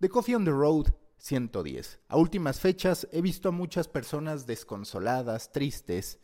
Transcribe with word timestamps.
The 0.00 0.08
Coffee 0.08 0.34
on 0.34 0.44
the 0.44 0.50
Road 0.50 0.92
110. 1.18 2.00
A 2.08 2.16
últimas 2.16 2.58
fechas 2.58 3.08
he 3.12 3.22
visto 3.22 3.48
a 3.48 3.52
muchas 3.52 3.86
personas 3.88 4.44
desconsoladas, 4.44 5.52
tristes, 5.52 6.18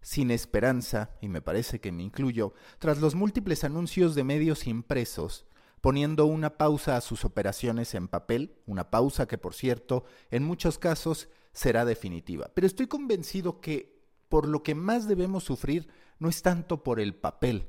sin 0.00 0.30
esperanza, 0.30 1.10
y 1.20 1.28
me 1.28 1.42
parece 1.42 1.80
que 1.80 1.90
me 1.90 2.04
incluyo, 2.04 2.54
tras 2.78 3.00
los 3.00 3.16
múltiples 3.16 3.64
anuncios 3.64 4.14
de 4.14 4.22
medios 4.22 4.68
impresos, 4.68 5.44
poniendo 5.80 6.26
una 6.26 6.56
pausa 6.56 6.96
a 6.96 7.00
sus 7.00 7.24
operaciones 7.24 7.94
en 7.94 8.06
papel, 8.06 8.54
una 8.64 8.90
pausa 8.90 9.26
que 9.26 9.38
por 9.38 9.54
cierto 9.54 10.04
en 10.30 10.44
muchos 10.44 10.78
casos 10.78 11.28
será 11.52 11.84
definitiva. 11.84 12.52
Pero 12.54 12.66
estoy 12.66 12.86
convencido 12.86 13.60
que 13.60 14.02
por 14.28 14.48
lo 14.48 14.62
que 14.62 14.76
más 14.76 15.08
debemos 15.08 15.44
sufrir 15.44 15.88
no 16.20 16.28
es 16.28 16.42
tanto 16.42 16.84
por 16.84 17.00
el 17.00 17.14
papel, 17.16 17.68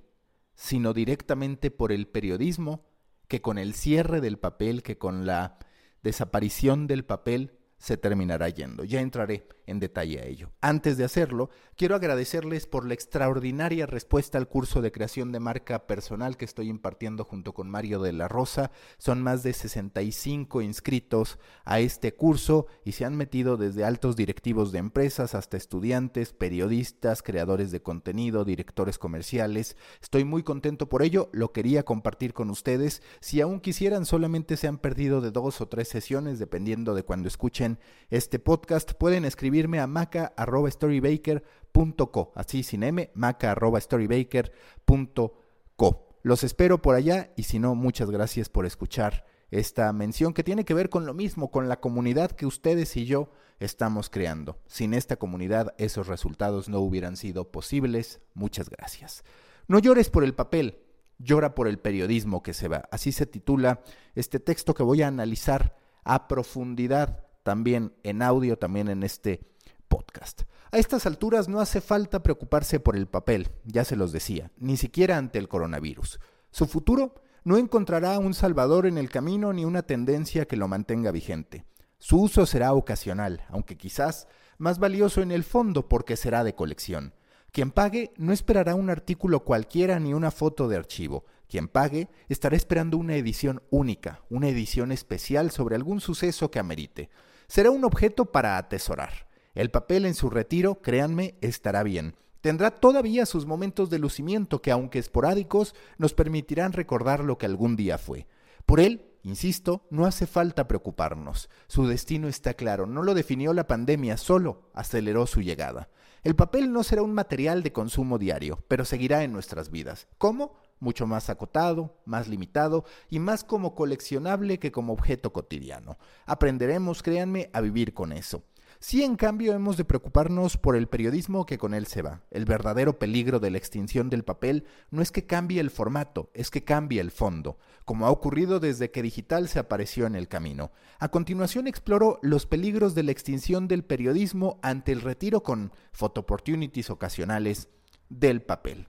sino 0.53 0.93
directamente 0.93 1.71
por 1.71 1.91
el 1.91 2.07
periodismo, 2.07 2.86
que 3.27 3.41
con 3.41 3.57
el 3.57 3.73
cierre 3.73 4.21
del 4.21 4.37
papel, 4.37 4.83
que 4.83 4.97
con 4.97 5.25
la 5.25 5.57
desaparición 6.03 6.87
del 6.87 7.05
papel, 7.05 7.57
se 7.77 7.97
terminará 7.97 8.49
yendo. 8.49 8.83
Ya 8.83 9.01
entraré 9.01 9.47
en 9.67 9.79
detalle 9.79 10.19
a 10.19 10.25
ello. 10.25 10.51
Antes 10.61 10.97
de 10.97 11.03
hacerlo, 11.03 11.49
quiero 11.75 11.95
agradecerles 11.95 12.65
por 12.65 12.87
la 12.87 12.93
extraordinaria 12.93 13.85
respuesta 13.85 14.37
al 14.37 14.47
curso 14.47 14.81
de 14.81 14.91
creación 14.91 15.31
de 15.31 15.39
marca 15.39 15.85
personal 15.85 16.37
que 16.37 16.45
estoy 16.45 16.69
impartiendo 16.69 17.25
junto 17.25 17.53
con 17.53 17.69
Mario 17.69 18.01
de 18.01 18.13
la 18.13 18.27
Rosa. 18.27 18.71
Son 18.97 19.21
más 19.21 19.43
de 19.43 19.53
65 19.53 20.61
inscritos 20.61 21.37
a 21.65 21.79
este 21.79 22.13
curso 22.15 22.67
y 22.85 22.93
se 22.93 23.05
han 23.05 23.15
metido 23.15 23.57
desde 23.57 23.83
altos 23.83 24.15
directivos 24.15 24.71
de 24.71 24.79
empresas 24.79 25.35
hasta 25.35 25.57
estudiantes, 25.57 26.33
periodistas, 26.33 27.21
creadores 27.21 27.71
de 27.71 27.81
contenido, 27.81 28.45
directores 28.45 28.97
comerciales. 28.97 29.75
Estoy 30.01 30.23
muy 30.23 30.43
contento 30.43 30.87
por 30.87 31.03
ello, 31.03 31.29
lo 31.33 31.51
quería 31.51 31.83
compartir 31.83 32.33
con 32.33 32.49
ustedes. 32.49 33.03
Si 33.19 33.41
aún 33.41 33.59
quisieran, 33.59 34.05
solamente 34.05 34.55
se 34.55 34.67
han 34.67 34.77
perdido 34.77 35.19
de 35.19 35.31
dos 35.31 35.59
o 35.59 35.67
tres 35.67 35.89
sesiones, 35.89 36.39
dependiendo 36.39 36.95
de 36.95 37.03
cuando 37.03 37.27
escuchen 37.27 37.79
este 38.09 38.39
podcast, 38.39 38.93
pueden 38.93 39.25
escribir 39.25 39.56
escribirme 39.57 39.79
a 39.79 39.87
maca.storybaker.co, 39.87 42.31
así 42.35 42.61
sin 42.61 42.83
M, 42.83 43.09
maca.storybaker.co. 43.15 46.07
Los 46.21 46.43
espero 46.43 46.79
por 46.81 46.93
allá 46.93 47.31
y 47.35 47.41
si 47.43 47.57
no, 47.57 47.73
muchas 47.73 48.11
gracias 48.11 48.49
por 48.49 48.67
escuchar 48.67 49.25
esta 49.49 49.91
mención 49.93 50.33
que 50.33 50.43
tiene 50.43 50.63
que 50.63 50.75
ver 50.75 50.89
con 50.89 51.07
lo 51.07 51.15
mismo, 51.15 51.49
con 51.49 51.67
la 51.69 51.79
comunidad 51.79 52.29
que 52.31 52.45
ustedes 52.45 52.95
y 52.97 53.05
yo 53.05 53.31
estamos 53.59 54.11
creando. 54.11 54.59
Sin 54.67 54.93
esta 54.93 55.15
comunidad 55.15 55.73
esos 55.79 56.05
resultados 56.05 56.69
no 56.69 56.79
hubieran 56.79 57.17
sido 57.17 57.51
posibles. 57.51 58.21
Muchas 58.35 58.69
gracias. 58.69 59.23
No 59.67 59.79
llores 59.79 60.11
por 60.11 60.23
el 60.23 60.35
papel, 60.35 60.77
llora 61.17 61.55
por 61.55 61.67
el 61.67 61.79
periodismo 61.79 62.43
que 62.43 62.53
se 62.53 62.67
va. 62.67 62.87
Así 62.91 63.11
se 63.11 63.25
titula 63.25 63.81
este 64.13 64.39
texto 64.39 64.75
que 64.75 64.83
voy 64.83 65.01
a 65.01 65.07
analizar 65.07 65.75
a 66.03 66.27
profundidad 66.27 67.26
también 67.47 67.93
en 68.03 68.23
audio, 68.23 68.57
también 68.57 68.89
en 68.89 69.03
este 69.03 69.39
podcast. 69.87 70.41
A 70.69 70.79
estas 70.79 71.05
alturas 71.05 71.47
no 71.47 71.61
hace 71.61 71.79
falta 71.79 72.21
preocuparse 72.21 72.81
por 72.81 72.97
el 72.97 73.07
papel, 73.07 73.47
ya 73.63 73.85
se 73.85 73.95
los 73.95 74.11
decía, 74.11 74.51
ni 74.57 74.75
siquiera 74.75 75.15
ante 75.15 75.39
el 75.39 75.47
coronavirus. 75.47 76.19
Su 76.51 76.65
futuro 76.65 77.15
no 77.45 77.55
encontrará 77.55 78.19
un 78.19 78.33
salvador 78.33 78.85
en 78.85 78.97
el 78.97 79.09
camino 79.09 79.53
ni 79.53 79.63
una 79.63 79.83
tendencia 79.83 80.45
que 80.45 80.57
lo 80.57 80.67
mantenga 80.67 81.11
vigente. 81.11 81.63
Su 81.99 82.19
uso 82.19 82.45
será 82.45 82.73
ocasional, 82.73 83.45
aunque 83.47 83.77
quizás 83.77 84.27
más 84.57 84.77
valioso 84.77 85.21
en 85.21 85.31
el 85.31 85.45
fondo 85.45 85.87
porque 85.87 86.17
será 86.17 86.43
de 86.43 86.53
colección. 86.53 87.13
Quien 87.53 87.71
pague 87.71 88.11
no 88.17 88.33
esperará 88.33 88.75
un 88.75 88.89
artículo 88.89 89.45
cualquiera 89.45 90.01
ni 90.01 90.13
una 90.13 90.31
foto 90.31 90.67
de 90.67 90.75
archivo. 90.75 91.23
Quien 91.47 91.69
pague 91.69 92.09
estará 92.27 92.57
esperando 92.57 92.97
una 92.97 93.15
edición 93.15 93.63
única, 93.69 94.21
una 94.29 94.49
edición 94.49 94.91
especial 94.91 95.49
sobre 95.49 95.77
algún 95.77 96.01
suceso 96.01 96.51
que 96.51 96.59
amerite 96.59 97.09
será 97.47 97.71
un 97.71 97.85
objeto 97.85 98.25
para 98.25 98.57
atesorar. 98.57 99.27
El 99.55 99.71
papel 99.71 100.05
en 100.05 100.13
su 100.13 100.29
retiro, 100.29 100.81
créanme, 100.81 101.35
estará 101.41 101.83
bien. 101.83 102.15
Tendrá 102.41 102.71
todavía 102.71 103.25
sus 103.25 103.45
momentos 103.45 103.89
de 103.89 103.99
lucimiento 103.99 104.61
que, 104.61 104.71
aunque 104.71 104.99
esporádicos, 104.99 105.73
nos 105.97 106.13
permitirán 106.13 106.73
recordar 106.73 107.23
lo 107.23 107.37
que 107.37 107.47
algún 107.47 107.75
día 107.75 107.97
fue. 107.97 108.27
Por 108.65 108.79
él, 108.79 109.05
insisto, 109.23 109.85
no 109.89 110.05
hace 110.05 110.27
falta 110.27 110.67
preocuparnos. 110.67 111.49
Su 111.67 111.87
destino 111.87 112.27
está 112.27 112.53
claro, 112.53 112.85
no 112.85 113.01
lo 113.01 113.13
definió 113.13 113.53
la 113.53 113.67
pandemia, 113.67 114.17
solo 114.17 114.69
aceleró 114.73 115.25
su 115.25 115.41
llegada. 115.41 115.89
El 116.23 116.35
papel 116.35 116.71
no 116.71 116.83
será 116.83 117.01
un 117.01 117.13
material 117.13 117.63
de 117.63 117.71
consumo 117.71 118.17
diario, 118.17 118.59
pero 118.67 118.85
seguirá 118.85 119.23
en 119.23 119.31
nuestras 119.31 119.71
vidas. 119.71 120.07
¿Cómo? 120.17 120.57
Mucho 120.79 121.07
más 121.07 121.29
acotado, 121.29 121.95
más 122.05 122.27
limitado 122.27 122.85
y 123.09 123.19
más 123.19 123.43
como 123.43 123.75
coleccionable 123.75 124.59
que 124.59 124.71
como 124.71 124.93
objeto 124.93 125.33
cotidiano. 125.33 125.97
Aprenderemos, 126.25 127.03
créanme, 127.03 127.49
a 127.53 127.61
vivir 127.61 127.93
con 127.93 128.11
eso. 128.11 128.43
Sí, 128.79 129.03
en 129.03 129.15
cambio, 129.15 129.53
hemos 129.53 129.75
de 129.75 129.85
preocuparnos 129.85 130.57
por 130.57 130.75
el 130.75 130.87
periodismo 130.87 131.47
que 131.47 131.57
con 131.57 131.73
él 131.73 131.87
se 131.87 132.03
va. 132.03 132.21
El 132.29 132.45
verdadero 132.45 132.99
peligro 132.99 133.39
de 133.39 133.49
la 133.49 133.57
extinción 133.57 134.09
del 134.09 134.23
papel 134.23 134.65
no 134.91 135.01
es 135.01 135.11
que 135.11 135.25
cambie 135.25 135.59
el 135.59 135.71
formato, 135.71 136.29
es 136.35 136.51
que 136.51 136.63
cambie 136.63 137.01
el 137.01 137.09
fondo, 137.09 137.57
como 137.85 138.05
ha 138.05 138.11
ocurrido 138.11 138.59
desde 138.59 138.91
que 138.91 139.01
digital 139.01 139.47
se 139.47 139.57
apareció 139.57 140.05
en 140.05 140.15
el 140.15 140.27
camino. 140.27 140.71
A 140.99 141.09
continuación 141.09 141.65
exploro 141.65 142.19
los 142.21 142.45
peligros 142.45 142.93
de 142.93 143.03
la 143.03 143.11
extinción 143.11 143.67
del 143.67 143.83
periodismo 143.83 144.59
ante 144.61 144.91
el 144.91 145.01
retiro 145.01 145.41
con 145.41 145.71
photo 145.91 146.21
opportunities 146.21 146.91
ocasionales 146.91 147.69
del 148.09 148.43
papel. 148.43 148.87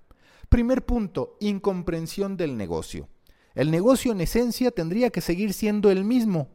Primer 0.49 0.87
punto, 0.87 1.37
incomprensión 1.41 2.39
del 2.39 2.57
negocio. 2.57 3.09
El 3.55 3.71
negocio 3.71 4.13
en 4.13 4.23
esencia 4.23 4.71
tendría 4.71 5.11
que 5.11 5.21
seguir 5.21 5.53
siendo 5.53 5.91
el 5.91 6.05
mismo, 6.05 6.49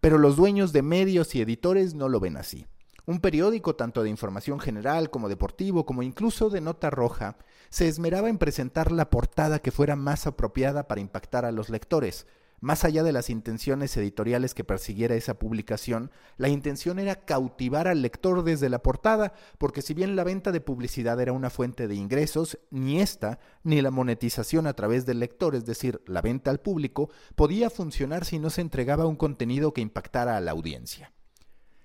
pero 0.00 0.18
los 0.18 0.36
dueños 0.36 0.72
de 0.72 0.82
medios 0.82 1.34
y 1.34 1.40
editores 1.40 1.94
no 1.94 2.10
lo 2.10 2.20
ven 2.20 2.36
así. 2.36 2.66
Un 3.06 3.20
periódico, 3.20 3.74
tanto 3.74 4.02
de 4.02 4.10
información 4.10 4.60
general 4.60 5.08
como 5.08 5.30
deportivo, 5.30 5.86
como 5.86 6.02
incluso 6.02 6.50
de 6.50 6.60
nota 6.60 6.90
roja, 6.90 7.38
se 7.70 7.88
esmeraba 7.88 8.28
en 8.28 8.36
presentar 8.36 8.92
la 8.92 9.08
portada 9.08 9.60
que 9.60 9.70
fuera 9.70 9.96
más 9.96 10.26
apropiada 10.26 10.86
para 10.86 11.00
impactar 11.00 11.46
a 11.46 11.52
los 11.52 11.70
lectores, 11.70 12.26
más 12.62 12.84
allá 12.84 13.02
de 13.02 13.10
las 13.10 13.28
intenciones 13.28 13.94
editoriales 13.96 14.54
que 14.54 14.62
persiguiera 14.62 15.16
esa 15.16 15.34
publicación, 15.34 16.12
la 16.36 16.48
intención 16.48 17.00
era 17.00 17.16
cautivar 17.16 17.88
al 17.88 18.02
lector 18.02 18.44
desde 18.44 18.68
la 18.68 18.84
portada, 18.84 19.34
porque 19.58 19.82
si 19.82 19.94
bien 19.94 20.14
la 20.14 20.22
venta 20.22 20.52
de 20.52 20.60
publicidad 20.60 21.20
era 21.20 21.32
una 21.32 21.50
fuente 21.50 21.88
de 21.88 21.96
ingresos, 21.96 22.60
ni 22.70 23.00
esta, 23.00 23.40
ni 23.64 23.82
la 23.82 23.90
monetización 23.90 24.68
a 24.68 24.74
través 24.74 25.06
del 25.06 25.18
lector, 25.18 25.56
es 25.56 25.66
decir, 25.66 26.02
la 26.06 26.22
venta 26.22 26.52
al 26.52 26.60
público, 26.60 27.10
podía 27.34 27.68
funcionar 27.68 28.24
si 28.24 28.38
no 28.38 28.48
se 28.48 28.60
entregaba 28.60 29.06
un 29.06 29.16
contenido 29.16 29.74
que 29.74 29.80
impactara 29.80 30.36
a 30.36 30.40
la 30.40 30.52
audiencia. 30.52 31.12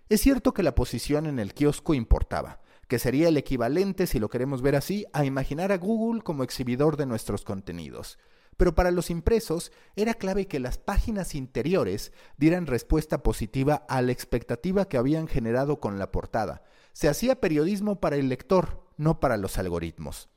Es 0.10 0.22
cierto 0.22 0.54
que 0.54 0.62
la 0.62 0.76
posición 0.76 1.26
en 1.26 1.40
el 1.40 1.56
kiosco 1.56 1.96
importaba, 1.96 2.62
que 2.88 3.00
sería 3.00 3.30
el 3.30 3.38
equivalente, 3.38 4.06
si 4.06 4.20
lo 4.20 4.30
queremos 4.30 4.62
ver 4.62 4.76
así, 4.76 5.08
a 5.12 5.26
imaginar 5.26 5.72
a 5.72 5.78
Google 5.78 6.22
como 6.22 6.44
exhibidor 6.44 6.98
de 6.98 7.08
nuestros 7.08 7.44
contenidos 7.44 8.20
pero 8.58 8.76
para 8.76 8.92
los 8.92 9.10
impresos 9.10 9.72
era 9.96 10.16
clave 10.16 10.48
que 10.48 10.60
las 10.60 10.78
páginas 10.78 11.36
interiores 11.36 12.12
dieran 12.38 12.66
respuesta 12.66 13.24
positiva 13.24 13.86
a 13.88 14.02
la 14.02 14.12
expectativa 14.12 14.90
que 14.90 14.98
habían 14.98 15.28
generado 15.28 15.80
con 15.80 16.00
la 16.00 16.12
portada. 16.12 16.64
Se 16.92 17.08
hacía 17.08 17.40
periodismo 17.40 18.00
para 18.00 18.16
el 18.16 18.28
lector, 18.28 18.84
no 18.98 19.20
para 19.20 19.38
los 19.38 19.58
algoritmos. 19.58 20.30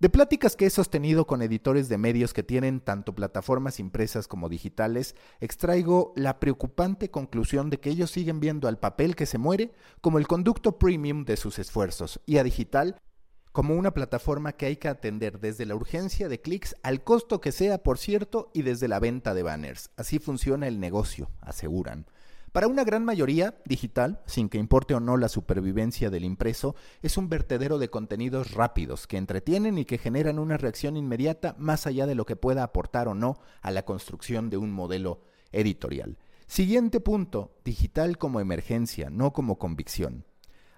De 0.00 0.08
pláticas 0.08 0.54
que 0.54 0.66
he 0.66 0.70
sostenido 0.70 1.26
con 1.26 1.42
editores 1.42 1.88
de 1.88 1.98
medios 1.98 2.32
que 2.32 2.44
tienen 2.44 2.78
tanto 2.78 3.16
plataformas 3.16 3.80
impresas 3.80 4.28
como 4.28 4.48
digitales, 4.48 5.16
extraigo 5.40 6.12
la 6.14 6.38
preocupante 6.38 7.10
conclusión 7.10 7.68
de 7.68 7.80
que 7.80 7.90
ellos 7.90 8.12
siguen 8.12 8.38
viendo 8.38 8.68
al 8.68 8.78
papel 8.78 9.16
que 9.16 9.26
se 9.26 9.38
muere 9.38 9.72
como 10.00 10.18
el 10.18 10.28
conducto 10.28 10.78
premium 10.78 11.24
de 11.24 11.36
sus 11.36 11.58
esfuerzos 11.58 12.20
y 12.26 12.36
a 12.36 12.44
digital 12.44 13.02
como 13.58 13.74
una 13.74 13.92
plataforma 13.92 14.52
que 14.52 14.66
hay 14.66 14.76
que 14.76 14.86
atender 14.86 15.40
desde 15.40 15.66
la 15.66 15.74
urgencia 15.74 16.28
de 16.28 16.40
clics 16.40 16.76
al 16.84 17.02
costo 17.02 17.40
que 17.40 17.50
sea, 17.50 17.82
por 17.82 17.98
cierto, 17.98 18.52
y 18.54 18.62
desde 18.62 18.86
la 18.86 19.00
venta 19.00 19.34
de 19.34 19.42
banners. 19.42 19.90
Así 19.96 20.20
funciona 20.20 20.68
el 20.68 20.78
negocio, 20.78 21.32
aseguran. 21.40 22.06
Para 22.52 22.68
una 22.68 22.84
gran 22.84 23.04
mayoría, 23.04 23.60
digital, 23.64 24.22
sin 24.26 24.48
que 24.48 24.58
importe 24.58 24.94
o 24.94 25.00
no 25.00 25.16
la 25.16 25.28
supervivencia 25.28 26.08
del 26.08 26.24
impreso, 26.24 26.76
es 27.02 27.16
un 27.16 27.28
vertedero 27.28 27.80
de 27.80 27.90
contenidos 27.90 28.52
rápidos 28.52 29.08
que 29.08 29.16
entretienen 29.16 29.76
y 29.76 29.86
que 29.86 29.98
generan 29.98 30.38
una 30.38 30.56
reacción 30.56 30.96
inmediata 30.96 31.56
más 31.58 31.88
allá 31.88 32.06
de 32.06 32.14
lo 32.14 32.26
que 32.26 32.36
pueda 32.36 32.62
aportar 32.62 33.08
o 33.08 33.14
no 33.14 33.40
a 33.60 33.72
la 33.72 33.84
construcción 33.84 34.50
de 34.50 34.56
un 34.56 34.70
modelo 34.70 35.22
editorial. 35.50 36.16
Siguiente 36.46 37.00
punto, 37.00 37.56
digital 37.64 38.18
como 38.18 38.38
emergencia, 38.38 39.10
no 39.10 39.32
como 39.32 39.58
convicción. 39.58 40.27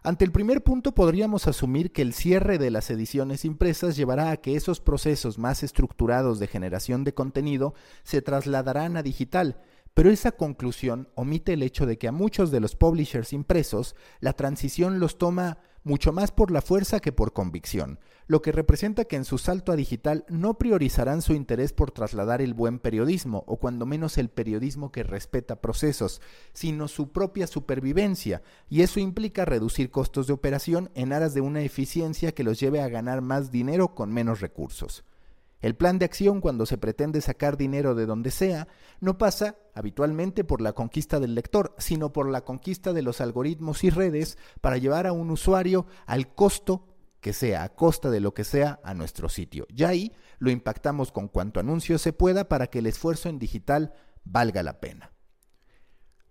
Ante 0.03 0.25
el 0.25 0.33
primer 0.33 0.63
punto 0.63 0.93
podríamos 0.93 1.47
asumir 1.47 1.93
que 1.93 2.01
el 2.01 2.15
cierre 2.15 2.57
de 2.57 2.71
las 2.71 2.91
ediciones 2.91 3.45
impresas 3.45 3.97
llevará 3.97 4.31
a 4.31 4.39
que 4.39 4.57
esos 4.57 4.81
procesos 4.81 5.39
más 5.39 5.63
estructurados 5.63 6.39
de 6.39 6.47
generación 6.47 7.05
de 7.05 7.13
contenido 7.13 7.75
se 8.03 8.23
trasladarán 8.23 8.97
a 8.97 9.03
digital, 9.03 9.61
pero 9.93 10.09
esa 10.09 10.33
conclusión 10.33 11.11
omite 11.17 11.53
el 11.53 11.63
hecho 11.63 11.85
de 11.85 11.99
que 11.99 12.09
a 12.09 12.13
muchos 12.13 12.51
de 12.51 12.61
los 12.61 12.77
publishers 12.77 13.35
impresos 13.35 13.95
la 14.21 14.33
transición 14.33 15.01
los 15.01 15.19
toma 15.19 15.59
mucho 15.83 16.13
más 16.13 16.31
por 16.31 16.51
la 16.51 16.63
fuerza 16.63 17.01
que 17.01 17.13
por 17.13 17.33
convicción, 17.33 17.99
lo 18.27 18.43
que 18.43 18.53
representa 18.53 19.07
que 19.07 19.17
en 19.17 19.25
su 19.25 19.39
salto 19.39 19.73
a 19.73 19.77
digital 19.77 20.25
no 20.29 20.55
priorizarán 20.55 21.23
su 21.23 21.33
interés 21.33 21.73
por 21.73 21.91
trasladar 21.91 22.43
el 22.43 22.55
buen 22.55 22.79
periodismo, 22.79 23.45
o 23.47 23.57
cuando 23.57 23.87
menos 23.87 24.19
el 24.19 24.29
periodismo 24.29 24.93
que 24.93 25.03
respeta 25.03 25.61
procesos, 25.61 26.21
sino 26.53 26.89
su 26.89 27.11
propia 27.11 27.47
supervivencia, 27.47 28.43
y 28.69 28.83
eso 28.83 29.01
implica 29.01 29.45
reducir 29.45 29.91
costos 29.91 30.27
de 30.27 30.33
operación 30.33 30.91
en 30.95 31.13
aras 31.13 31.35
de 31.35 31.41
una 31.41 31.63
eficiencia 31.63 32.33
que 32.33 32.45
los 32.45 32.61
lleve 32.61 32.81
a 32.81 32.89
ganar 32.89 33.21
más 33.21 33.51
dinero 33.51 33.95
con 33.95 34.13
menos 34.13 34.41
recursos. 34.41 35.05
El 35.61 35.77
plan 35.77 35.99
de 35.99 36.07
acción 36.07 36.41
cuando 36.41 36.65
se 36.65 36.79
pretende 36.79 37.21
sacar 37.21 37.57
dinero 37.57 37.95
de 37.95 38.07
donde 38.07 38.31
sea 38.31 38.69
no 39.01 39.19
pasa 39.19 39.57
habitualmente 39.75 40.43
por 40.43 40.61
la 40.61 40.73
conquista 40.73 41.21
del 41.21 41.35
lector, 41.35 41.75
sino 41.79 42.13
por 42.13 42.29
la 42.29 42.45
conquista 42.45 42.93
de 42.93 43.03
los 43.03 43.21
algoritmos 43.21 43.85
y 43.85 43.91
redes 43.91 44.39
para 44.61 44.79
llevar 44.79 45.07
a 45.07 45.13
un 45.13 45.31
usuario 45.31 45.87
al 46.07 46.35
costo 46.35 46.87
que 47.21 47.35
sea, 47.35 47.65
a 47.65 47.69
costa 47.75 48.11
de 48.11 48.21
lo 48.21 48.33
que 48.33 48.45
sea, 48.45 48.81
a 48.83 48.95
nuestro 48.95 49.29
sitio. 49.29 49.67
Ya 49.73 49.89
ahí 49.89 50.13
lo 50.39 50.51
impactamos 50.51 51.13
con 51.13 51.29
cuanto 51.29 51.61
anuncio 51.61 51.99
se 51.99 52.15
pueda 52.15 52.49
para 52.49 52.69
que 52.69 52.79
el 52.79 52.87
esfuerzo 52.87 53.29
en 53.29 53.39
digital 53.39 53.93
valga 54.25 54.63
la 54.63 54.81
pena. 54.81 55.13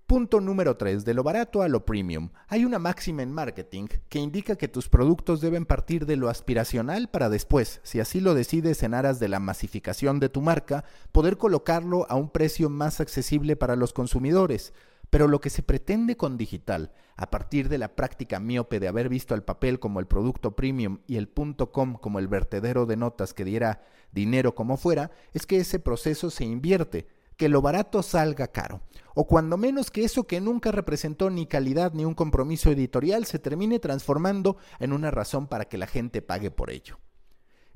Punto 0.10 0.42
número 0.42 0.76
3. 0.76 1.06
De 1.06 1.14
lo 1.14 1.22
barato 1.22 1.62
a 1.62 1.68
lo 1.68 1.86
premium. 1.86 2.32
Hay 2.48 2.66
una 2.66 2.80
máxima 2.80 3.22
en 3.22 3.32
marketing 3.32 3.86
que 4.10 4.18
indica 4.18 4.56
que 4.56 4.68
tus 4.68 4.90
productos 4.90 5.40
deben 5.40 5.68
partir 5.68 6.08
de 6.08 6.16
lo 6.16 6.30
aspiracional 6.30 7.12
para 7.12 7.30
después, 7.30 7.80
si 7.84 8.00
así 8.00 8.20
lo 8.20 8.34
decides 8.34 8.82
en 8.82 8.96
aras 8.96 9.20
de 9.20 9.28
la 9.28 9.40
masificación 9.40 10.20
de 10.20 10.30
tu 10.30 10.42
marca, 10.42 10.84
poder 11.12 11.38
colocarlo 11.38 12.08
a 12.10 12.16
un 12.16 12.32
precio 12.32 12.72
más 12.72 13.00
accesible 13.02 13.56
para 13.56 13.76
los 13.76 13.94
consumidores. 13.94 14.74
Pero 15.12 15.28
lo 15.28 15.42
que 15.42 15.52
se 15.52 15.62
pretende 15.62 16.18
con 16.18 16.38
digital, 16.38 16.92
a 17.16 17.30
partir 17.30 17.70
de 17.70 17.78
la 17.78 17.96
práctica 17.96 18.40
miope 18.40 18.80
de 18.80 18.88
haber 18.88 19.10
visto 19.10 19.36
el 19.36 19.44
papel 19.44 19.78
como 19.78 20.00
el 20.00 20.08
producto 20.08 20.56
premium 20.56 21.02
y 21.06 21.18
el 21.18 21.28
punto 21.28 21.72
com 21.72 21.94
como 21.94 22.18
el 22.18 22.28
vertedero 22.28 22.88
de 22.88 22.98
notas 22.98 23.36
que 23.36 23.46
diera 23.46 23.84
dinero 24.12 24.56
como 24.56 24.76
fuera, 24.76 25.12
es 25.34 25.46
que 25.46 25.58
ese 25.58 25.78
proceso 25.78 26.32
se 26.32 26.46
invierte 26.46 27.19
que 27.40 27.48
lo 27.48 27.62
barato 27.62 28.04
salga 28.04 28.50
caro, 28.50 28.82
o 29.16 29.26
cuando 29.26 29.56
menos 29.56 29.92
que 29.92 30.04
eso 30.04 30.28
que 30.28 30.42
nunca 30.42 30.74
representó 30.74 31.30
ni 31.30 31.48
calidad 31.48 31.94
ni 31.94 32.04
un 32.04 32.14
compromiso 32.14 32.70
editorial 32.70 33.24
se 33.24 33.40
termine 33.40 33.80
transformando 33.80 34.58
en 34.78 34.92
una 34.92 35.10
razón 35.10 35.48
para 35.48 35.64
que 35.64 35.78
la 35.78 35.88
gente 35.88 36.22
pague 36.22 36.52
por 36.52 36.70
ello. 36.70 37.00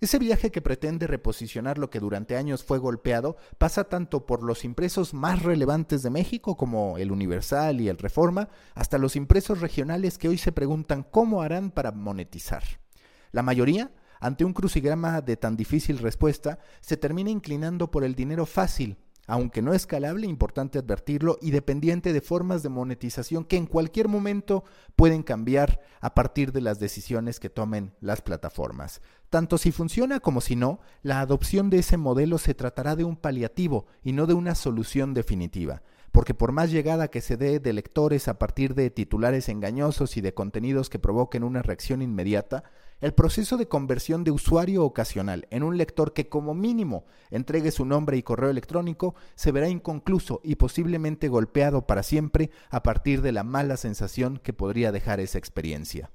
Ese 0.02 0.20
viaje 0.20 0.52
que 0.52 0.62
pretende 0.62 1.08
reposicionar 1.08 1.78
lo 1.78 1.90
que 1.90 2.02
durante 2.02 2.36
años 2.36 2.66
fue 2.66 2.78
golpeado 2.78 3.38
pasa 3.58 3.86
tanto 3.86 4.26
por 4.26 4.44
los 4.44 4.66
impresos 4.66 5.14
más 5.14 5.42
relevantes 5.44 6.04
de 6.04 6.10
México 6.10 6.58
como 6.58 6.98
el 6.98 7.10
Universal 7.10 7.80
y 7.80 7.88
el 7.88 7.98
Reforma, 7.98 8.50
hasta 8.76 8.98
los 8.98 9.16
impresos 9.16 9.62
regionales 9.62 10.18
que 10.18 10.28
hoy 10.28 10.38
se 10.38 10.52
preguntan 10.52 11.04
cómo 11.04 11.42
harán 11.42 11.72
para 11.72 11.94
monetizar. 11.94 12.64
La 13.32 13.44
mayoría, 13.44 13.94
ante 14.20 14.44
un 14.44 14.52
crucigrama 14.52 15.22
de 15.22 15.38
tan 15.38 15.56
difícil 15.56 16.00
respuesta, 16.00 16.60
se 16.82 16.98
termina 16.98 17.30
inclinando 17.30 17.92
por 17.92 18.04
el 18.04 18.14
dinero 18.14 18.46
fácil, 18.46 18.98
aunque 19.28 19.62
no 19.62 19.74
escalable, 19.74 20.28
importante 20.28 20.80
advertirlo, 20.80 21.38
y 21.42 21.52
dependiente 21.52 22.14
de 22.14 22.22
formas 22.22 22.64
de 22.64 22.70
monetización 22.70 23.46
que 23.46 23.58
en 23.58 23.66
cualquier 23.66 24.08
momento 24.08 24.64
pueden 24.96 25.24
cambiar 25.24 25.80
a 26.02 26.14
partir 26.14 26.52
de 26.52 26.62
las 26.62 26.80
decisiones 26.80 27.40
que 27.40 27.50
tomen 27.50 27.94
las 28.02 28.22
plataformas. 28.22 29.02
Tanto 29.30 29.58
si 29.58 29.72
funciona 29.72 30.20
como 30.20 30.42
si 30.42 30.56
no, 30.56 30.80
la 31.02 31.20
adopción 31.22 31.70
de 31.70 31.80
ese 31.80 31.98
modelo 31.98 32.38
se 32.38 32.54
tratará 32.54 32.96
de 32.96 33.04
un 33.04 33.16
paliativo 33.16 33.88
y 34.04 34.12
no 34.12 34.28
de 34.28 34.34
una 34.34 34.56
solución 34.56 35.14
definitiva 35.14 35.82
porque 36.14 36.36
por 36.36 36.52
más 36.52 36.72
llegada 36.72 37.10
que 37.10 37.22
se 37.22 37.38
dé 37.38 37.60
de 37.60 37.74
lectores 37.74 38.28
a 38.28 38.38
partir 38.38 38.76
de 38.76 38.92
titulares 38.92 39.50
engañosos 39.50 40.16
y 40.16 40.22
de 40.22 40.36
contenidos 40.36 40.92
que 40.92 41.00
provoquen 41.00 41.44
una 41.44 41.64
reacción 41.64 42.04
inmediata, 42.04 42.64
el 43.02 43.14
proceso 43.14 43.58
de 43.58 43.68
conversión 43.68 44.24
de 44.24 44.32
usuario 44.32 44.84
ocasional 44.84 45.48
en 45.50 45.64
un 45.64 45.78
lector 45.78 46.14
que 46.14 46.30
como 46.30 46.54
mínimo 46.54 47.06
entregue 47.32 47.72
su 47.72 47.86
nombre 47.86 48.18
y 48.18 48.24
correo 48.24 48.50
electrónico 48.50 49.16
se 49.36 49.52
verá 49.52 49.70
inconcluso 49.70 50.42
y 50.44 50.56
posiblemente 50.56 51.28
golpeado 51.28 51.86
para 51.86 52.04
siempre 52.04 52.52
a 52.70 52.84
partir 52.84 53.22
de 53.22 53.32
la 53.32 53.44
mala 53.44 53.78
sensación 53.78 54.38
que 54.38 54.54
podría 54.54 54.92
dejar 54.92 55.20
esa 55.20 55.38
experiencia. 55.38 56.12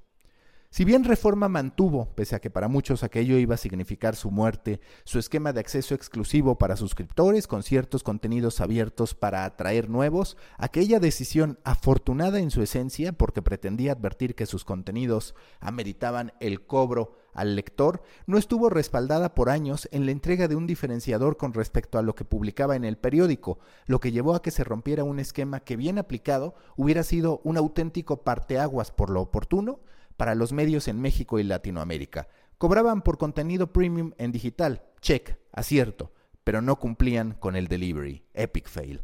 Si 0.71 0.85
bien 0.85 1.03
Reforma 1.03 1.49
mantuvo, 1.49 2.13
pese 2.13 2.35
a 2.35 2.39
que 2.39 2.51
para 2.51 2.67
muchos 2.67 3.01
aquello 3.01 3.39
iba 3.39 3.55
a 3.55 3.57
significar 3.57 4.15
su 4.15 4.29
muerte, 4.29 4.79
su 5.03 5.17
esquema 5.17 5.51
de 5.51 5.61
acceso 5.61 5.95
exclusivo 5.95 6.59
para 6.59 6.75
suscriptores 6.75 7.47
con 7.47 7.63
ciertos 7.63 8.03
contenidos 8.03 8.61
abiertos 8.61 9.15
para 9.15 9.45
atraer 9.45 9.89
nuevos, 9.89 10.37
aquella 10.59 10.99
decisión 10.99 11.57
afortunada 11.63 12.37
en 12.37 12.51
su 12.51 12.61
esencia 12.61 13.13
porque 13.13 13.41
pretendía 13.41 13.93
advertir 13.93 14.35
que 14.35 14.45
sus 14.45 14.63
contenidos 14.63 15.33
ameritaban 15.59 16.33
el 16.39 16.63
cobro 16.67 17.17
al 17.33 17.55
lector, 17.55 18.03
no 18.27 18.37
estuvo 18.37 18.69
respaldada 18.69 19.33
por 19.33 19.49
años 19.49 19.89
en 19.91 20.05
la 20.05 20.11
entrega 20.11 20.47
de 20.47 20.55
un 20.55 20.67
diferenciador 20.67 21.37
con 21.37 21.55
respecto 21.55 21.97
a 21.97 22.03
lo 22.03 22.13
que 22.13 22.25
publicaba 22.25 22.75
en 22.75 22.85
el 22.85 22.95
periódico, 22.95 23.57
lo 23.87 23.99
que 23.99 24.11
llevó 24.11 24.35
a 24.35 24.43
que 24.43 24.51
se 24.51 24.63
rompiera 24.63 25.03
un 25.03 25.19
esquema 25.19 25.61
que 25.61 25.77
bien 25.77 25.97
aplicado 25.97 26.53
hubiera 26.75 27.01
sido 27.01 27.41
un 27.43 27.57
auténtico 27.57 28.21
parteaguas 28.23 28.91
por 28.91 29.09
lo 29.09 29.21
oportuno, 29.21 29.79
para 30.19 30.35
los 30.35 30.51
medios 30.51 30.89
en 30.89 30.99
México 30.99 31.39
y 31.39 31.43
Latinoamérica. 31.43 32.27
Cobraban 32.57 33.03
por 33.03 33.17
contenido 33.17 33.71
premium 33.71 34.11
en 34.17 34.33
digital, 34.33 34.83
check, 34.99 35.39
acierto, 35.53 36.11
pero 36.43 36.61
no 36.61 36.77
cumplían 36.77 37.37
con 37.39 37.55
el 37.55 37.69
delivery, 37.69 38.25
epic 38.33 38.67
fail. 38.67 39.01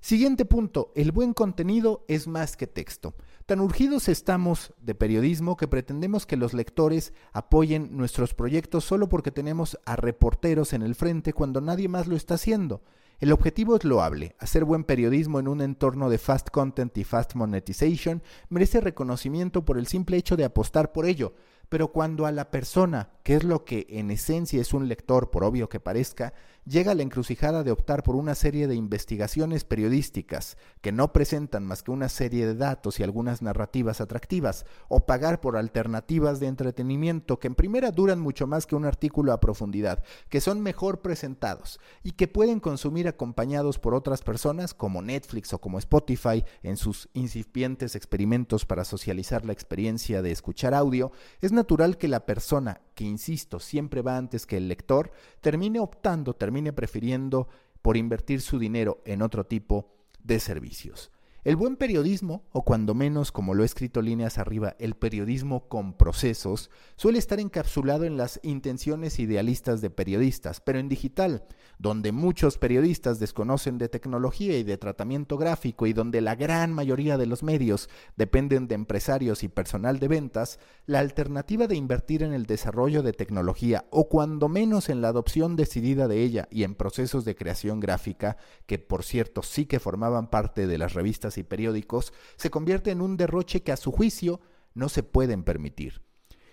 Siguiente 0.00 0.44
punto, 0.44 0.92
el 0.94 1.10
buen 1.10 1.34
contenido 1.34 2.04
es 2.06 2.28
más 2.28 2.56
que 2.56 2.68
texto. 2.68 3.16
Tan 3.44 3.58
urgidos 3.58 4.08
estamos 4.08 4.72
de 4.80 4.94
periodismo 4.94 5.56
que 5.56 5.66
pretendemos 5.66 6.26
que 6.26 6.36
los 6.36 6.54
lectores 6.54 7.12
apoyen 7.32 7.96
nuestros 7.96 8.34
proyectos 8.34 8.84
solo 8.84 9.08
porque 9.08 9.32
tenemos 9.32 9.80
a 9.84 9.96
reporteros 9.96 10.74
en 10.74 10.82
el 10.82 10.94
frente 10.94 11.32
cuando 11.32 11.60
nadie 11.60 11.88
más 11.88 12.06
lo 12.06 12.14
está 12.14 12.34
haciendo. 12.34 12.84
El 13.20 13.32
objetivo 13.32 13.74
es 13.74 13.82
loable. 13.82 14.36
Hacer 14.38 14.64
buen 14.64 14.84
periodismo 14.84 15.40
en 15.40 15.48
un 15.48 15.60
entorno 15.60 16.08
de 16.08 16.18
fast 16.18 16.50
content 16.50 16.96
y 16.96 17.02
fast 17.02 17.34
monetization 17.34 18.22
merece 18.48 18.80
reconocimiento 18.80 19.64
por 19.64 19.76
el 19.76 19.88
simple 19.88 20.16
hecho 20.16 20.36
de 20.36 20.44
apostar 20.44 20.92
por 20.92 21.04
ello. 21.04 21.34
Pero 21.68 21.88
cuando 21.88 22.26
a 22.26 22.32
la 22.32 22.52
persona, 22.52 23.10
que 23.24 23.34
es 23.34 23.42
lo 23.42 23.64
que 23.64 23.86
en 23.90 24.12
esencia 24.12 24.60
es 24.60 24.72
un 24.72 24.86
lector, 24.86 25.30
por 25.30 25.42
obvio 25.42 25.68
que 25.68 25.80
parezca, 25.80 26.32
llega 26.68 26.92
a 26.92 26.94
la 26.94 27.02
encrucijada 27.02 27.64
de 27.64 27.70
optar 27.70 28.02
por 28.02 28.14
una 28.14 28.34
serie 28.34 28.66
de 28.66 28.74
investigaciones 28.74 29.64
periodísticas 29.64 30.58
que 30.80 30.92
no 30.92 31.12
presentan 31.12 31.64
más 31.64 31.82
que 31.82 31.90
una 31.90 32.08
serie 32.08 32.46
de 32.46 32.54
datos 32.54 33.00
y 33.00 33.02
algunas 33.02 33.42
narrativas 33.42 34.00
atractivas, 34.00 34.66
o 34.88 35.00
pagar 35.00 35.40
por 35.40 35.56
alternativas 35.56 36.40
de 36.40 36.46
entretenimiento 36.46 37.38
que 37.38 37.46
en 37.46 37.54
primera 37.54 37.90
duran 37.90 38.20
mucho 38.20 38.46
más 38.46 38.66
que 38.66 38.76
un 38.76 38.84
artículo 38.84 39.32
a 39.32 39.40
profundidad, 39.40 40.02
que 40.28 40.40
son 40.40 40.60
mejor 40.60 41.00
presentados 41.00 41.80
y 42.02 42.12
que 42.12 42.28
pueden 42.28 42.60
consumir 42.60 43.08
acompañados 43.08 43.78
por 43.78 43.94
otras 43.94 44.22
personas 44.22 44.74
como 44.74 45.02
Netflix 45.02 45.52
o 45.52 45.60
como 45.60 45.78
Spotify 45.78 46.44
en 46.62 46.76
sus 46.76 47.08
incipientes 47.14 47.94
experimentos 47.94 48.66
para 48.66 48.84
socializar 48.84 49.44
la 49.44 49.52
experiencia 49.52 50.22
de 50.22 50.32
escuchar 50.32 50.74
audio, 50.74 51.12
es 51.40 51.52
natural 51.52 51.96
que 51.96 52.08
la 52.08 52.26
persona, 52.26 52.80
que 52.98 53.04
insisto, 53.04 53.60
siempre 53.60 54.02
va 54.02 54.16
antes 54.16 54.44
que 54.44 54.56
el 54.56 54.66
lector, 54.66 55.12
termine 55.40 55.78
optando, 55.78 56.34
termine 56.34 56.72
prefiriendo 56.72 57.46
por 57.80 57.96
invertir 57.96 58.40
su 58.40 58.58
dinero 58.58 59.02
en 59.04 59.22
otro 59.22 59.46
tipo 59.46 59.94
de 60.24 60.40
servicios. 60.40 61.12
El 61.48 61.56
buen 61.56 61.76
periodismo, 61.76 62.44
o 62.52 62.62
cuando 62.62 62.92
menos, 62.92 63.32
como 63.32 63.54
lo 63.54 63.62
he 63.62 63.64
escrito 63.64 64.02
líneas 64.02 64.36
arriba, 64.36 64.76
el 64.78 64.96
periodismo 64.96 65.66
con 65.66 65.94
procesos, 65.94 66.70
suele 66.94 67.18
estar 67.18 67.40
encapsulado 67.40 68.04
en 68.04 68.18
las 68.18 68.38
intenciones 68.42 69.18
idealistas 69.18 69.80
de 69.80 69.88
periodistas, 69.88 70.60
pero 70.60 70.78
en 70.78 70.90
digital, 70.90 71.46
donde 71.78 72.12
muchos 72.12 72.58
periodistas 72.58 73.18
desconocen 73.18 73.78
de 73.78 73.88
tecnología 73.88 74.58
y 74.58 74.62
de 74.62 74.76
tratamiento 74.76 75.38
gráfico 75.38 75.86
y 75.86 75.94
donde 75.94 76.20
la 76.20 76.34
gran 76.34 76.74
mayoría 76.74 77.16
de 77.16 77.24
los 77.24 77.42
medios 77.42 77.88
dependen 78.18 78.68
de 78.68 78.74
empresarios 78.74 79.42
y 79.42 79.48
personal 79.48 80.00
de 80.00 80.08
ventas, 80.08 80.58
la 80.84 80.98
alternativa 80.98 81.66
de 81.66 81.76
invertir 81.76 82.24
en 82.24 82.34
el 82.34 82.44
desarrollo 82.44 83.02
de 83.02 83.14
tecnología 83.14 83.86
o 83.88 84.10
cuando 84.10 84.50
menos 84.50 84.90
en 84.90 85.00
la 85.00 85.08
adopción 85.08 85.56
decidida 85.56 86.08
de 86.08 86.24
ella 86.24 86.46
y 86.50 86.64
en 86.64 86.74
procesos 86.74 87.24
de 87.24 87.36
creación 87.36 87.80
gráfica, 87.80 88.36
que 88.66 88.78
por 88.78 89.02
cierto 89.02 89.42
sí 89.42 89.64
que 89.64 89.80
formaban 89.80 90.28
parte 90.28 90.66
de 90.66 90.76
las 90.76 90.92
revistas 90.92 91.37
y 91.38 91.44
periódicos, 91.44 92.12
se 92.36 92.50
convierte 92.50 92.90
en 92.90 93.00
un 93.00 93.16
derroche 93.16 93.62
que 93.62 93.72
a 93.72 93.76
su 93.76 93.92
juicio 93.92 94.40
no 94.74 94.88
se 94.88 95.02
pueden 95.02 95.44
permitir. 95.44 96.02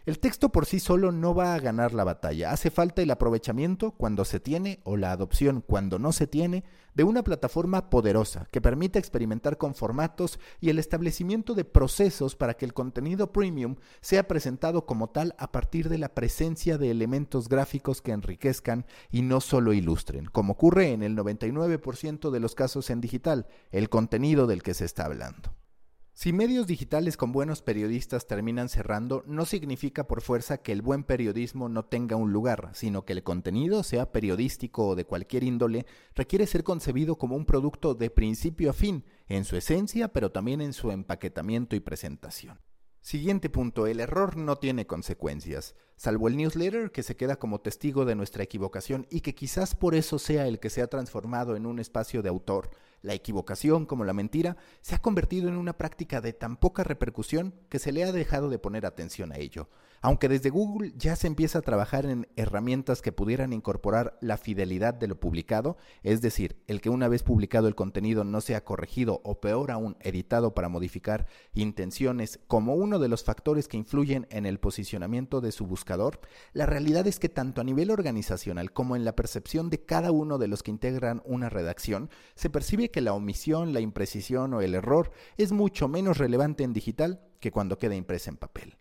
El 0.06 0.20
texto 0.20 0.50
por 0.50 0.68
sí 0.68 0.80
solo 0.80 1.12
no 1.12 1.34
va 1.34 1.56
a 1.56 1.60
ganar 1.60 1.96
la 1.96 2.04
batalla. 2.04 2.52
Hace 2.52 2.70
falta 2.70 3.02
el 3.02 3.10
aprovechamiento 3.10 3.90
cuando 3.90 4.24
se 4.24 4.40
tiene 4.40 4.80
o 4.84 4.98
la 4.98 5.12
adopción 5.12 5.64
cuando 5.66 5.98
no 5.98 6.12
se 6.12 6.28
tiene 6.28 6.64
de 6.94 7.04
una 7.04 7.24
plataforma 7.24 7.90
poderosa 7.90 8.48
que 8.52 8.62
permita 8.62 9.00
experimentar 9.00 9.58
con 9.58 9.74
formatos 9.74 10.40
y 10.62 10.70
el 10.70 10.78
establecimiento 10.78 11.56
de 11.56 11.66
procesos 11.66 12.36
para 12.36 12.54
que 12.54 12.66
el 12.66 12.74
contenido 12.76 13.32
premium 13.32 13.78
sea 14.00 14.28
presentado 14.28 14.86
como 14.86 15.10
tal 15.10 15.34
a 15.40 15.52
partir 15.52 15.90
de 15.90 15.98
la 15.98 16.14
presencia 16.14 16.78
de 16.78 16.92
elementos 16.92 17.50
gráficos 17.50 18.04
que 18.04 18.12
enriquezcan 18.12 18.86
y 19.10 19.24
no 19.24 19.42
solo 19.42 19.74
ilustren, 19.74 20.28
como 20.28 20.54
ocurre 20.54 20.92
en 20.92 21.02
el 21.02 21.18
99% 21.18 22.30
de 22.30 22.40
los 22.40 22.54
casos 22.54 22.92
en 22.92 23.02
digital, 23.02 23.48
el 23.72 23.90
contenido 23.90 24.46
del 24.46 24.62
que 24.62 24.76
se 24.76 24.86
está 24.86 25.06
hablando. 25.06 25.65
Si 26.18 26.32
medios 26.32 26.66
digitales 26.66 27.18
con 27.18 27.34
buenos 27.34 27.62
periodistas 27.62 28.26
terminan 28.26 28.70
cerrando, 28.70 29.26
no 29.28 29.46
significa 29.46 30.08
por 30.08 30.22
fuerza 30.22 30.60
que 30.60 30.72
el 30.72 30.82
buen 30.82 31.04
periodismo 31.04 31.68
no 31.68 31.84
tenga 31.84 32.16
un 32.16 32.32
lugar, 32.32 32.70
sino 32.74 33.04
que 33.04 33.12
el 33.12 33.22
contenido, 33.22 33.84
sea 33.84 34.14
periodístico 34.14 34.88
o 34.88 34.96
de 34.96 35.04
cualquier 35.04 35.44
índole, 35.44 35.86
requiere 36.16 36.48
ser 36.48 36.64
concebido 36.64 37.18
como 37.18 37.36
un 37.36 37.46
producto 37.46 37.96
de 37.96 38.10
principio 38.10 38.70
a 38.70 38.74
fin, 38.74 39.04
en 39.28 39.44
su 39.44 39.58
esencia, 39.58 40.14
pero 40.14 40.32
también 40.32 40.62
en 40.62 40.72
su 40.72 40.90
empaquetamiento 40.90 41.76
y 41.76 41.82
presentación. 41.82 42.62
Siguiente 43.02 43.50
punto, 43.50 43.86
el 43.86 44.00
error 44.00 44.38
no 44.38 44.56
tiene 44.56 44.88
consecuencias, 44.88 45.76
salvo 45.96 46.30
el 46.30 46.38
newsletter 46.38 46.92
que 46.92 47.04
se 47.04 47.16
queda 47.16 47.36
como 47.36 47.60
testigo 47.60 48.04
de 48.04 48.16
nuestra 48.16 48.42
equivocación 48.42 49.06
y 49.12 49.20
que 49.20 49.36
quizás 49.36 49.76
por 49.76 49.94
eso 49.94 50.18
sea 50.18 50.48
el 50.48 50.60
que 50.60 50.72
se 50.72 50.82
ha 50.82 50.88
transformado 50.88 51.58
en 51.58 51.66
un 51.66 51.78
espacio 51.78 52.24
de 52.24 52.30
autor. 52.30 52.72
La 53.06 53.14
equivocación, 53.14 53.86
como 53.86 54.04
la 54.04 54.14
mentira, 54.14 54.58
se 54.82 54.96
ha 54.96 55.00
convertido 55.00 55.48
en 55.48 55.58
una 55.58 55.78
práctica 55.78 56.22
de 56.22 56.34
tan 56.34 56.58
poca 56.58 56.84
repercusión 56.84 57.54
que 57.70 57.78
se 57.78 57.92
le 57.92 58.04
ha 58.04 58.12
dejado 58.12 58.50
de 58.50 58.58
poner 58.58 58.84
atención 58.84 59.32
a 59.32 59.38
ello. 59.38 59.70
Aunque 60.06 60.30
desde 60.30 60.52
Google 60.52 60.94
ya 60.96 61.16
se 61.16 61.26
empieza 61.26 61.58
a 61.58 61.62
trabajar 61.64 62.06
en 62.06 62.28
herramientas 62.36 63.02
que 63.02 63.12
pudieran 63.12 63.54
incorporar 63.54 64.20
la 64.22 64.38
fidelidad 64.38 64.94
de 64.94 65.08
lo 65.08 65.20
publicado, 65.20 65.78
es 66.04 66.22
decir, 66.22 66.62
el 66.68 66.80
que 66.80 66.92
una 66.92 67.08
vez 67.08 67.24
publicado 67.24 67.68
el 67.68 67.74
contenido 67.74 68.24
no 68.24 68.40
sea 68.40 68.64
corregido 68.64 69.20
o 69.24 69.42
peor 69.42 69.72
aún 69.72 69.98
editado 70.02 70.54
para 70.54 70.70
modificar 70.70 71.26
intenciones 71.56 72.40
como 72.46 72.76
uno 72.76 73.00
de 73.00 73.08
los 73.08 73.24
factores 73.24 73.68
que 73.68 73.78
influyen 73.78 74.28
en 74.30 74.46
el 74.46 74.60
posicionamiento 74.60 75.42
de 75.42 75.52
su 75.52 75.66
buscador, 75.66 76.20
la 76.54 76.68
realidad 76.68 77.08
es 77.08 77.18
que 77.18 77.28
tanto 77.28 77.60
a 77.60 77.64
nivel 77.64 77.90
organizacional 77.90 78.74
como 78.74 78.96
en 78.96 79.06
la 79.06 79.16
percepción 79.16 79.72
de 79.72 79.86
cada 79.86 80.12
uno 80.12 80.38
de 80.38 80.48
los 80.48 80.62
que 80.62 80.70
integran 80.70 81.24
una 81.26 81.50
redacción, 81.50 82.12
se 82.36 82.52
percibe 82.52 82.92
que 82.92 83.02
la 83.02 83.16
omisión, 83.16 83.74
la 83.74 83.80
imprecisión 83.80 84.54
o 84.54 84.62
el 84.62 84.76
error 84.76 85.10
es 85.38 85.52
mucho 85.52 85.88
menos 85.88 86.20
relevante 86.20 86.64
en 86.64 86.74
digital 86.74 87.22
que 87.40 87.50
cuando 87.50 87.80
queda 87.80 87.96
impresa 87.96 88.30
en 88.30 88.38
papel. 88.38 88.78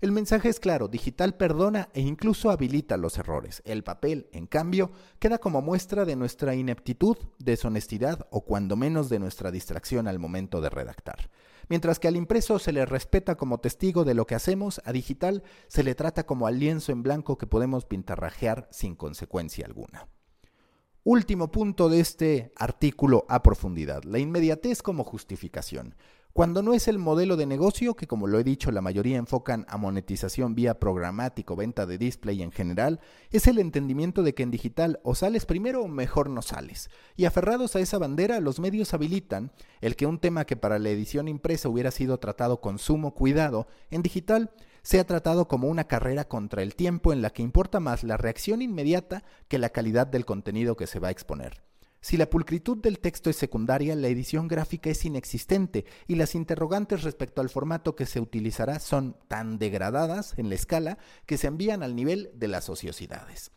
El 0.00 0.12
mensaje 0.12 0.48
es 0.48 0.60
claro, 0.60 0.88
digital 0.88 1.34
perdona 1.34 1.90
e 1.92 2.00
incluso 2.00 2.50
habilita 2.50 2.96
los 2.96 3.18
errores. 3.18 3.60
El 3.66 3.84
papel, 3.84 4.30
en 4.32 4.46
cambio, 4.46 4.92
queda 5.18 5.36
como 5.36 5.60
muestra 5.60 6.06
de 6.06 6.16
nuestra 6.16 6.54
ineptitud, 6.54 7.18
deshonestidad 7.38 8.26
o 8.30 8.40
cuando 8.46 8.76
menos 8.76 9.10
de 9.10 9.18
nuestra 9.18 9.50
distracción 9.50 10.08
al 10.08 10.18
momento 10.18 10.62
de 10.62 10.70
redactar. 10.70 11.28
Mientras 11.68 11.98
que 11.98 12.08
al 12.08 12.16
impreso 12.16 12.58
se 12.58 12.72
le 12.72 12.86
respeta 12.86 13.36
como 13.36 13.60
testigo 13.60 14.04
de 14.04 14.14
lo 14.14 14.26
que 14.26 14.34
hacemos, 14.34 14.80
a 14.86 14.92
digital 14.92 15.42
se 15.68 15.82
le 15.82 15.94
trata 15.94 16.24
como 16.24 16.46
al 16.46 16.58
lienzo 16.58 16.92
en 16.92 17.02
blanco 17.02 17.36
que 17.36 17.46
podemos 17.46 17.84
pintarrajear 17.84 18.68
sin 18.70 18.96
consecuencia 18.96 19.66
alguna. 19.66 20.08
Último 21.04 21.50
punto 21.50 21.90
de 21.90 22.00
este 22.00 22.52
artículo 22.56 23.26
a 23.28 23.42
profundidad, 23.42 24.04
la 24.04 24.18
inmediatez 24.18 24.82
como 24.82 25.04
justificación. 25.04 25.94
Cuando 26.32 26.62
no 26.62 26.74
es 26.74 26.86
el 26.86 26.98
modelo 26.98 27.36
de 27.36 27.44
negocio, 27.44 27.96
que 27.96 28.06
como 28.06 28.28
lo 28.28 28.38
he 28.38 28.44
dicho 28.44 28.70
la 28.70 28.80
mayoría 28.80 29.16
enfocan 29.16 29.66
a 29.68 29.76
monetización 29.76 30.54
vía 30.54 30.78
programático, 30.78 31.56
venta 31.56 31.86
de 31.86 31.98
display 31.98 32.40
en 32.42 32.52
general, 32.52 33.00
es 33.32 33.48
el 33.48 33.58
entendimiento 33.58 34.22
de 34.22 34.32
que 34.32 34.44
en 34.44 34.52
digital 34.52 35.00
o 35.02 35.16
sales 35.16 35.44
primero 35.44 35.82
o 35.82 35.88
mejor 35.88 36.30
no 36.30 36.40
sales. 36.40 36.88
Y 37.16 37.24
aferrados 37.24 37.74
a 37.74 37.80
esa 37.80 37.98
bandera, 37.98 38.38
los 38.38 38.60
medios 38.60 38.94
habilitan 38.94 39.50
el 39.80 39.96
que 39.96 40.06
un 40.06 40.20
tema 40.20 40.44
que 40.44 40.56
para 40.56 40.78
la 40.78 40.90
edición 40.90 41.26
impresa 41.26 41.68
hubiera 41.68 41.90
sido 41.90 42.18
tratado 42.18 42.60
con 42.60 42.78
sumo 42.78 43.12
cuidado, 43.12 43.66
en 43.90 44.02
digital 44.02 44.52
sea 44.82 45.04
tratado 45.04 45.48
como 45.48 45.68
una 45.68 45.88
carrera 45.88 46.28
contra 46.28 46.62
el 46.62 46.76
tiempo 46.76 47.12
en 47.12 47.22
la 47.22 47.30
que 47.30 47.42
importa 47.42 47.80
más 47.80 48.04
la 48.04 48.16
reacción 48.16 48.62
inmediata 48.62 49.24
que 49.48 49.58
la 49.58 49.70
calidad 49.70 50.06
del 50.06 50.24
contenido 50.24 50.76
que 50.76 50.86
se 50.86 51.00
va 51.00 51.08
a 51.08 51.12
exponer. 51.12 51.69
Si 52.00 52.16
la 52.16 52.30
pulcritud 52.30 52.78
del 52.78 52.98
texto 52.98 53.28
es 53.28 53.36
secundaria, 53.36 53.94
la 53.94 54.08
edición 54.08 54.48
gráfica 54.48 54.88
es 54.88 55.04
inexistente 55.04 55.84
y 56.08 56.14
las 56.14 56.34
interrogantes 56.34 57.02
respecto 57.02 57.42
al 57.42 57.50
formato 57.50 57.94
que 57.94 58.06
se 58.06 58.20
utilizará 58.20 58.78
son 58.80 59.16
tan 59.28 59.58
degradadas 59.58 60.34
en 60.38 60.48
la 60.48 60.54
escala 60.54 60.98
que 61.26 61.36
se 61.36 61.48
envían 61.48 61.82
al 61.82 61.94
nivel 61.94 62.30
de 62.34 62.48
las 62.48 62.70
ociosidades. 62.70 63.50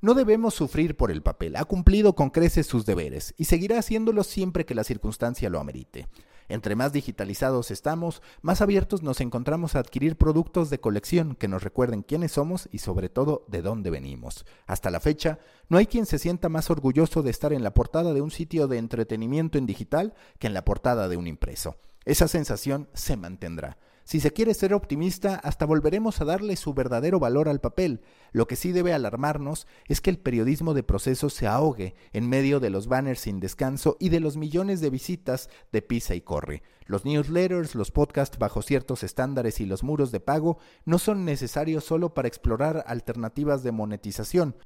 No 0.00 0.14
debemos 0.14 0.54
sufrir 0.54 0.96
por 0.96 1.10
el 1.10 1.22
papel, 1.22 1.56
ha 1.56 1.64
cumplido 1.66 2.14
con 2.14 2.30
creces 2.30 2.66
sus 2.66 2.86
deberes 2.86 3.34
y 3.36 3.44
seguirá 3.44 3.78
haciéndolo 3.78 4.24
siempre 4.24 4.64
que 4.64 4.74
la 4.74 4.84
circunstancia 4.84 5.50
lo 5.50 5.60
amerite. 5.60 6.08
Entre 6.50 6.74
más 6.74 6.92
digitalizados 6.92 7.70
estamos, 7.70 8.22
más 8.42 8.60
abiertos 8.60 9.04
nos 9.04 9.20
encontramos 9.20 9.76
a 9.76 9.78
adquirir 9.78 10.16
productos 10.16 10.68
de 10.68 10.80
colección 10.80 11.36
que 11.36 11.46
nos 11.46 11.62
recuerden 11.62 12.02
quiénes 12.02 12.32
somos 12.32 12.68
y 12.72 12.78
sobre 12.78 13.08
todo 13.08 13.44
de 13.46 13.62
dónde 13.62 13.88
venimos. 13.88 14.44
Hasta 14.66 14.90
la 14.90 14.98
fecha, 14.98 15.38
no 15.68 15.78
hay 15.78 15.86
quien 15.86 16.06
se 16.06 16.18
sienta 16.18 16.48
más 16.48 16.68
orgulloso 16.68 17.22
de 17.22 17.30
estar 17.30 17.52
en 17.52 17.62
la 17.62 17.72
portada 17.72 18.12
de 18.12 18.20
un 18.20 18.32
sitio 18.32 18.66
de 18.66 18.78
entretenimiento 18.78 19.58
en 19.58 19.66
digital 19.66 20.12
que 20.40 20.48
en 20.48 20.54
la 20.54 20.64
portada 20.64 21.08
de 21.08 21.16
un 21.16 21.28
impreso. 21.28 21.76
Esa 22.04 22.26
sensación 22.26 22.88
se 22.94 23.16
mantendrá. 23.16 23.78
Si 24.04 24.20
se 24.20 24.32
quiere 24.32 24.54
ser 24.54 24.74
optimista, 24.74 25.36
hasta 25.36 25.66
volveremos 25.66 26.20
a 26.20 26.24
darle 26.24 26.56
su 26.56 26.74
verdadero 26.74 27.20
valor 27.20 27.48
al 27.48 27.60
papel. 27.60 28.00
Lo 28.32 28.46
que 28.46 28.56
sí 28.56 28.72
debe 28.72 28.92
alarmarnos 28.92 29.66
es 29.86 30.00
que 30.00 30.10
el 30.10 30.18
periodismo 30.18 30.74
de 30.74 30.82
procesos 30.82 31.34
se 31.34 31.46
ahogue 31.46 31.94
en 32.12 32.28
medio 32.28 32.60
de 32.60 32.70
los 32.70 32.88
banners 32.88 33.20
sin 33.20 33.40
descanso 33.40 33.96
y 34.00 34.08
de 34.08 34.20
los 34.20 34.36
millones 34.36 34.80
de 34.80 34.90
visitas 34.90 35.48
de 35.72 35.82
pisa 35.82 36.14
y 36.14 36.22
corre. 36.22 36.62
Los 36.86 37.04
newsletters, 37.04 37.74
los 37.74 37.92
podcasts 37.92 38.38
bajo 38.38 38.62
ciertos 38.62 39.02
estándares 39.04 39.60
y 39.60 39.66
los 39.66 39.84
muros 39.84 40.10
de 40.10 40.20
pago 40.20 40.58
no 40.84 40.98
son 40.98 41.24
necesarios 41.24 41.84
solo 41.84 42.14
para 42.14 42.28
explorar 42.28 42.84
alternativas 42.86 43.62
de 43.62 43.72
monetización 43.72 44.56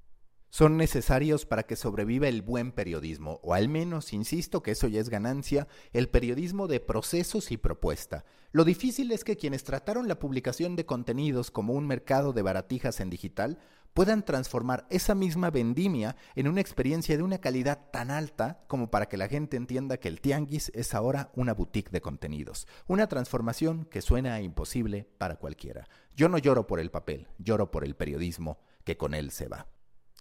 son 0.54 0.76
necesarios 0.76 1.46
para 1.46 1.64
que 1.64 1.74
sobreviva 1.74 2.28
el 2.28 2.40
buen 2.40 2.70
periodismo, 2.70 3.40
o 3.42 3.54
al 3.54 3.68
menos, 3.68 4.12
insisto 4.12 4.62
que 4.62 4.70
eso 4.70 4.86
ya 4.86 5.00
es 5.00 5.08
ganancia, 5.08 5.66
el 5.92 6.08
periodismo 6.08 6.68
de 6.68 6.78
procesos 6.78 7.50
y 7.50 7.56
propuesta. 7.56 8.24
Lo 8.52 8.62
difícil 8.62 9.10
es 9.10 9.24
que 9.24 9.36
quienes 9.36 9.64
trataron 9.64 10.06
la 10.06 10.20
publicación 10.20 10.76
de 10.76 10.86
contenidos 10.86 11.50
como 11.50 11.72
un 11.72 11.88
mercado 11.88 12.32
de 12.32 12.42
baratijas 12.42 13.00
en 13.00 13.10
digital 13.10 13.58
puedan 13.94 14.24
transformar 14.24 14.86
esa 14.90 15.16
misma 15.16 15.50
vendimia 15.50 16.14
en 16.36 16.46
una 16.46 16.60
experiencia 16.60 17.16
de 17.16 17.24
una 17.24 17.38
calidad 17.38 17.90
tan 17.90 18.12
alta 18.12 18.62
como 18.68 18.92
para 18.92 19.06
que 19.06 19.16
la 19.16 19.26
gente 19.26 19.56
entienda 19.56 19.96
que 19.96 20.06
el 20.06 20.20
tianguis 20.20 20.70
es 20.72 20.94
ahora 20.94 21.32
una 21.34 21.52
boutique 21.52 21.90
de 21.90 22.00
contenidos. 22.00 22.68
Una 22.86 23.08
transformación 23.08 23.86
que 23.86 24.02
suena 24.02 24.40
imposible 24.40 25.08
para 25.18 25.34
cualquiera. 25.34 25.88
Yo 26.14 26.28
no 26.28 26.38
lloro 26.38 26.68
por 26.68 26.78
el 26.78 26.92
papel, 26.92 27.26
lloro 27.38 27.72
por 27.72 27.82
el 27.82 27.96
periodismo 27.96 28.60
que 28.84 28.96
con 28.96 29.14
él 29.14 29.32
se 29.32 29.48
va. 29.48 29.66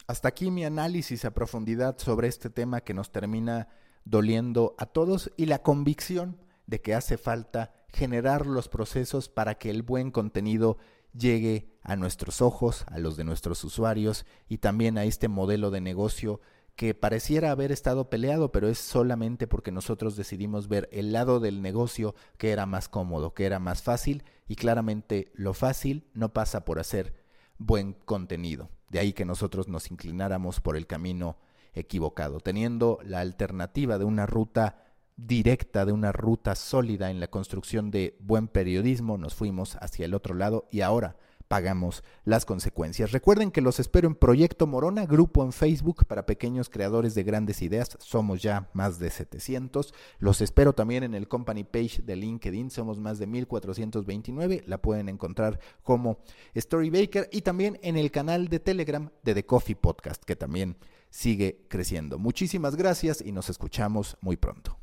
Hasta 0.06 0.28
aquí 0.28 0.52
mi 0.52 0.66
análisis 0.66 1.24
a 1.24 1.34
profundidad 1.34 1.98
sobre 1.98 2.28
este 2.28 2.50
tema 2.50 2.82
que 2.82 2.94
nos 2.94 3.12
termina 3.12 3.70
doliendo 4.04 4.76
a 4.78 4.86
todos 4.86 5.32
y 5.38 5.46
la 5.46 5.62
convicción 5.62 6.38
de 6.68 6.82
que 6.82 6.94
hace 6.94 7.18
falta 7.18 7.72
generar 7.88 8.46
los 8.46 8.68
procesos 8.68 9.30
para 9.30 9.56
que 9.56 9.70
el 9.70 9.82
buen 9.82 10.12
contenido 10.12 10.78
llegue 11.18 11.70
a 11.84 11.96
nuestros 11.96 12.42
ojos, 12.42 12.84
a 12.88 13.00
los 13.00 13.16
de 13.16 13.24
nuestros 13.24 13.64
usuarios 13.64 14.26
y 14.50 14.58
también 14.58 14.98
a 14.98 15.06
este 15.06 15.30
modelo 15.30 15.72
de 15.72 15.80
negocio 15.80 16.42
que 16.76 16.94
pareciera 16.94 17.52
haber 17.52 17.72
estado 17.72 18.10
peleado, 18.10 18.52
pero 18.52 18.68
es 18.68 18.80
solamente 18.80 19.48
porque 19.48 19.72
nosotros 19.72 20.18
decidimos 20.18 20.68
ver 20.68 20.90
el 20.92 21.14
lado 21.14 21.40
del 21.40 21.62
negocio 21.62 22.14
que 22.38 22.52
era 22.52 22.66
más 22.66 22.90
cómodo, 22.90 23.34
que 23.34 23.46
era 23.46 23.60
más 23.60 23.84
fácil 23.84 24.24
y 24.50 24.56
claramente 24.56 25.32
lo 25.36 25.54
fácil 25.54 26.10
no 26.14 26.34
pasa 26.34 26.66
por 26.66 26.80
hacer 26.80 27.14
buen 27.58 27.94
contenido. 27.94 28.70
De 28.94 29.00
ahí 29.00 29.12
que 29.12 29.26
nosotros 29.26 29.68
nos 29.68 29.90
inclináramos 29.90 30.62
por 30.62 30.78
el 30.78 30.86
camino 30.86 31.36
equivocado, 31.74 32.40
teniendo 32.40 33.00
la 33.04 33.22
alternativa 33.22 33.98
de 33.98 34.06
una 34.06 34.28
ruta 34.28 34.84
directa, 35.18 35.84
de 35.84 35.92
una 35.92 36.12
ruta 36.12 36.54
sólida 36.54 37.10
en 37.10 37.20
la 37.20 37.28
construcción 37.28 37.90
de 37.90 38.16
buen 38.20 38.48
periodismo, 38.48 39.18
nos 39.18 39.34
fuimos 39.34 39.78
hacia 39.82 40.06
el 40.06 40.14
otro 40.14 40.36
lado 40.36 40.68
y 40.70 40.82
ahora 40.82 41.16
pagamos 41.54 42.04
las 42.26 42.46
consecuencias. 42.46 43.12
Recuerden 43.12 43.52
que 43.52 43.62
los 43.62 43.80
espero 43.80 44.08
en 44.08 44.16
Proyecto 44.16 44.66
Morona, 44.66 45.06
grupo 45.06 45.44
en 45.44 45.52
Facebook 45.52 46.04
para 46.08 46.26
pequeños 46.26 46.68
creadores 46.68 47.14
de 47.14 47.22
grandes 47.22 47.62
ideas. 47.62 47.96
Somos 48.00 48.42
ya 48.42 48.72
más 48.74 48.98
de 48.98 49.12
700. 49.12 49.94
Los 50.18 50.42
espero 50.42 50.74
también 50.74 51.04
en 51.04 51.14
el 51.14 51.28
company 51.28 51.64
page 51.64 52.02
de 52.02 52.16
LinkedIn. 52.16 52.72
Somos 52.72 53.00
más 53.00 53.20
de 53.20 53.28
1429. 53.28 54.64
La 54.66 54.82
pueden 54.82 55.10
encontrar 55.10 55.60
como 55.84 56.18
Storybaker 56.58 57.30
y 57.32 57.42
también 57.42 57.80
en 57.84 57.98
el 57.98 58.10
canal 58.10 58.48
de 58.48 58.60
Telegram 58.60 59.12
de 59.22 59.36
The 59.36 59.46
Coffee 59.46 59.76
Podcast, 59.76 60.24
que 60.24 60.36
también 60.36 60.76
sigue 61.12 61.68
creciendo. 61.68 62.18
Muchísimas 62.18 62.76
gracias 62.76 63.22
y 63.24 63.32
nos 63.32 63.52
escuchamos 63.52 64.18
muy 64.22 64.38
pronto. 64.38 64.83